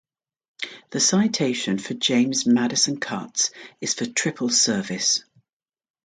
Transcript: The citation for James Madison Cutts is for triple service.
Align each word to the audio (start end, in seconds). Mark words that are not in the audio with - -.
The 0.89 0.99
citation 0.99 1.77
for 1.77 1.93
James 1.93 2.47
Madison 2.47 2.99
Cutts 2.99 3.51
is 3.81 3.93
for 3.93 4.07
triple 4.07 4.49
service. 4.49 5.23